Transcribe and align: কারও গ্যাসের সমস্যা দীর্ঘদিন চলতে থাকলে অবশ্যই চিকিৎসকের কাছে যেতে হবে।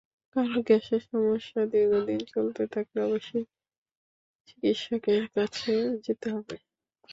কারও 0.35 0.59
গ্যাসের 0.61 1.01
সমস্যা 1.07 1.61
দীর্ঘদিন 1.71 2.21
চলতে 2.33 2.63
থাকলে 2.73 2.99
অবশ্যই 3.07 3.45
চিকিৎসকের 4.47 5.23
কাছে 5.35 5.73
যেতে 6.05 6.27
হবে। 6.35 6.55